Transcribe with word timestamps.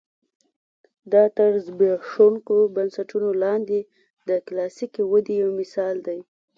دا 1.11 1.23
تر 1.37 1.51
زبېښونکو 1.65 2.57
بنسټونو 2.75 3.29
لاندې 3.43 3.79
د 4.29 4.29
کلاسیکې 4.47 5.01
ودې 5.11 5.33
یو 5.41 5.49
مثال 5.59 5.95
دی. 6.07 6.19